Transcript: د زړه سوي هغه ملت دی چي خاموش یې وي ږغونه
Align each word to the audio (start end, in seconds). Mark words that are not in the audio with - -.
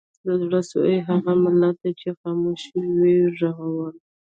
د 0.25 0.27
زړه 0.41 0.59
سوي 0.71 0.97
هغه 1.07 1.31
ملت 1.43 1.75
دی 1.83 1.91
چي 2.01 2.09
خاموش 2.19 2.61
یې 2.73 2.83
وي 2.97 3.15
ږغونه 3.37 3.99